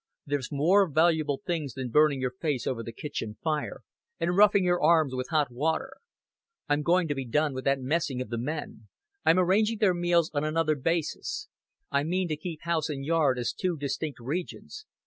"There's 0.25 0.51
more 0.51 0.89
valuable 0.89 1.43
things 1.45 1.75
than 1.75 1.91
burning 1.91 2.19
your 2.21 2.31
face 2.41 2.65
over 2.65 2.81
the 2.81 2.91
kitchen 2.91 3.37
fire, 3.43 3.81
and 4.19 4.35
roughing 4.35 4.63
your 4.63 4.81
arms 4.81 5.13
with 5.13 5.29
hot 5.29 5.51
water. 5.51 5.93
I'm 6.67 6.81
going 6.81 7.07
to 7.09 7.13
be 7.13 7.23
done 7.27 7.53
with 7.53 7.65
that 7.65 7.79
messing 7.81 8.19
of 8.19 8.29
the 8.29 8.39
men; 8.39 8.87
I'm 9.23 9.37
arranging 9.37 9.77
their 9.77 9.93
meals 9.93 10.31
on 10.33 10.43
another 10.43 10.73
basis; 10.75 11.49
I 11.91 12.03
mean 12.03 12.27
to 12.29 12.35
keep 12.35 12.61
house 12.63 12.89
and 12.89 13.05
yard 13.05 13.37
as 13.37 13.53
two 13.53 13.77
distinct 13.77 14.19
regions. 14.19 14.87